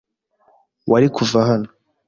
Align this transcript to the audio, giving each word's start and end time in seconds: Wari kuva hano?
Wari 0.91 1.07
kuva 1.15 1.39
hano? 1.49 1.69